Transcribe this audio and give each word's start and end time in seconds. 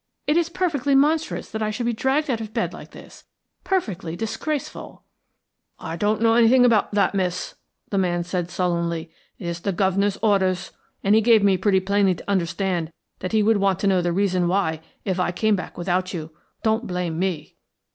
It 0.25 0.35
is 0.35 0.49
perfectly 0.49 0.95
monstrous 0.95 1.51
that 1.51 1.61
I 1.61 1.69
should 1.69 1.85
be 1.85 1.93
dragged 1.93 2.27
out 2.27 2.41
of 2.41 2.55
bed 2.55 2.73
like 2.73 2.89
this; 2.89 3.25
perfectly 3.63 4.15
disgraceful!" 4.15 5.03
"I 5.77 5.95
don't 5.95 6.23
know 6.23 6.33
anything 6.33 6.65
about 6.65 6.93
that, 6.95 7.13
miss," 7.13 7.53
the 7.91 7.99
man 7.99 8.23
said 8.23 8.49
sullenly. 8.49 9.11
"It 9.37 9.45
is 9.45 9.59
the 9.59 9.71
guv'nor's 9.71 10.17
orders, 10.23 10.71
and 11.03 11.13
he 11.13 11.21
gave 11.21 11.43
me 11.43 11.55
pretty 11.55 11.81
plainly 11.81 12.15
to 12.15 12.27
understand 12.27 12.91
that 13.19 13.31
he 13.31 13.43
would 13.43 13.57
want 13.57 13.77
to 13.81 13.85
know 13.87 14.01
the 14.01 14.11
reason 14.11 14.47
why 14.47 14.81
if 15.05 15.19
I 15.19 15.31
came 15.31 15.55
back 15.55 15.77
without 15.77 16.15
you. 16.15 16.31
Don't 16.63 16.87
blame 16.87 17.19
me." 17.19 17.57